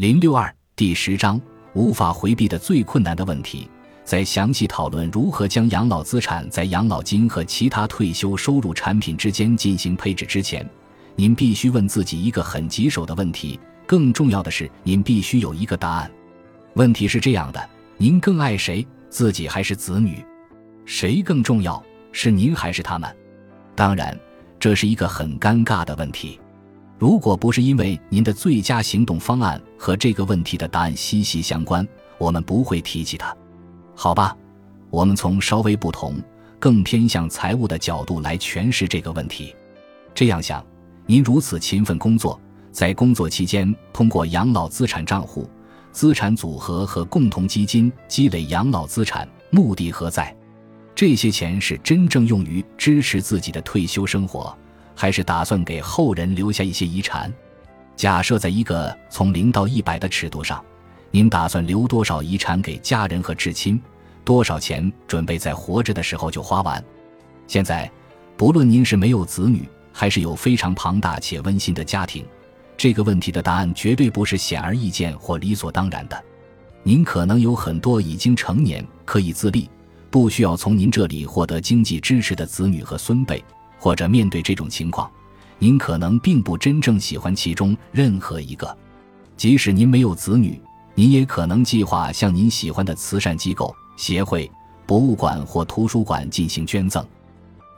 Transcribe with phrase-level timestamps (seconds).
[0.00, 1.38] 零六二第十章
[1.74, 3.68] 无法回避的最困难的问题，
[4.02, 10.66] 在详细讨论如何将养老资产在养老金和其他退休收入产品之间进行配置之前，
[11.16, 13.60] 您必须问自己一个很棘手的问题。
[13.86, 16.10] 更重要的是，您必须有一个答案。
[16.76, 18.86] 问题是这样的：您更爱谁？
[19.10, 20.24] 自己还是子女？
[20.86, 21.84] 谁更重要？
[22.10, 23.14] 是您还是他们？
[23.76, 24.18] 当然，
[24.58, 26.40] 这是一个很尴尬的问题。
[27.00, 31.86] 如果不是因为您的最佳行动方案和这个问题的答案息息相关，
[32.18, 33.34] 我们不会提起它。
[33.94, 34.36] 好吧，
[34.90, 36.22] 我们从稍微不同、
[36.58, 39.56] 更偏向财务的角度来诠释这个问题。
[40.14, 40.62] 这样想，
[41.06, 42.38] 您如此勤奋工作，
[42.70, 45.48] 在工作期间通过养老资产账户、
[45.92, 50.36] 资产组合和共同基金积累养老资产，目的何在？
[50.94, 54.54] 这些钱是真正用于支持自己的退休生活。
[55.00, 57.32] 还是打算给后人留下一些遗产。
[57.96, 60.62] 假设在一个从零到一百的尺度上，
[61.10, 63.80] 您打算留多少遗产给家人和至亲？
[64.26, 66.84] 多少钱准备在活着的时候就花完？
[67.46, 67.90] 现在，
[68.36, 72.22] 不论您是没有子女，还是有非常庞大且温馨的家庭，
[72.76, 76.24] 这个问题的答案绝对不是显而易见或理所当然的。
[76.82, 79.66] 您可能有很多已经成年、可以自立、
[80.10, 83.42] 不需要从您这里获得经济支持的子女和孙辈。
[83.80, 85.10] 或者面对这种情况，
[85.58, 88.76] 您可能并不真正喜欢其中任何一个。
[89.38, 90.60] 即使您没有子女，
[90.94, 94.48] 您也可能计划向您喜欢的慈善机构、协会、
[94.84, 97.02] 博物馆或图书馆进行捐赠。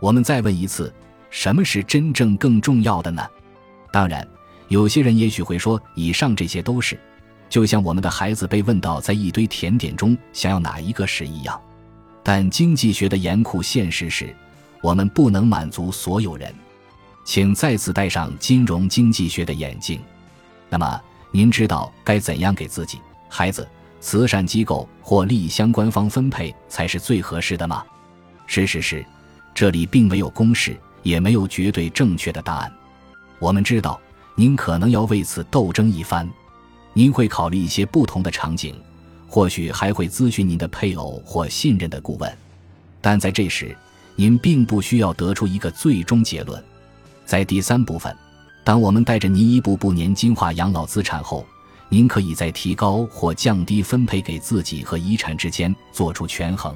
[0.00, 0.92] 我们再问一次：
[1.30, 3.24] 什么是真正更重要的呢？
[3.92, 4.26] 当然，
[4.66, 6.98] 有些人也许会说，以上这些都是，
[7.48, 11.60] 就像我们的孩子被问到在一堆甜点中想要哪一个时一样。
[12.24, 14.34] 但经济学的严酷现实是。
[14.82, 16.52] 我们不能满足所有人，
[17.24, 20.00] 请再次戴上金融经济学的眼镜。
[20.68, 23.66] 那么，您知道该怎样给自己、孩子、
[24.00, 27.84] 慈善机构或利益相关方分配才是最合适的吗？
[28.46, 29.06] 事实是，
[29.54, 32.72] 这里并没有公式，也没有绝对正确的答案。
[33.38, 34.00] 我们知道，
[34.34, 36.28] 您可能要为此斗争一番，
[36.92, 38.74] 您会考虑一些不同的场景，
[39.28, 42.36] 或许还会咨询您的配偶或信任的顾问。
[43.00, 43.76] 但在这时，
[44.22, 46.62] 您并不需要得出一个最终结论。
[47.24, 48.16] 在第三部分，
[48.62, 51.44] 当我们带着您一步步年金化养老资产后，
[51.88, 56.72] 您可以在提高或降低分配给自己和遗产之间做出权衡。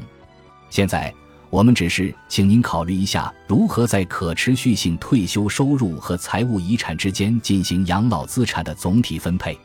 [0.70, 1.14] 现在，
[1.48, 9.56] 我们只是请您考虑一下如何在可持续性退休收入和财务遗产之间进行养老资产的总体分配。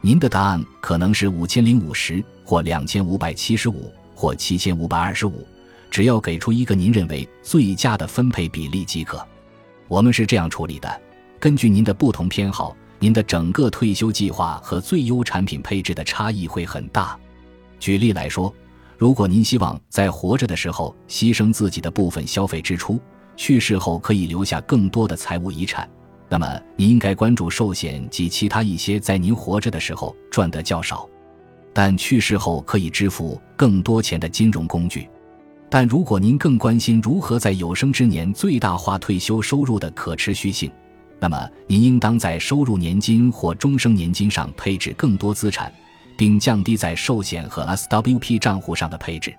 [0.00, 5.46] 您的答案可能是五千零五十，或两千五百七十五，或七千五百二十五。
[5.90, 9.26] 只要给出一个您认为最佳的分配比例即可。
[9.88, 11.00] 我们是这样处理的：
[11.40, 17.18] 根据您的不同偏好，您的整个退休计划和最优产品配置的差异会很大。
[17.80, 18.52] 举例来说，
[18.96, 23.00] 如果您希望在活着的时候牺牲自己的部分消费支出，
[23.36, 25.88] 去世后可以留下更多的财务遗产，
[26.28, 31.08] 那么您应该关注寿险及其他一些在您活着的时候赚得较少，
[31.72, 35.08] 但去世后可以支付更多钱的金融工具。
[35.70, 40.70] 但如果您更关心如何在有生之年最大化退休收入的可持续性，
[41.20, 45.72] 那么您应当在收入年金或终生年金上配置更多资产，
[46.16, 49.34] 并降低在寿险和 SWP 账户上的配置。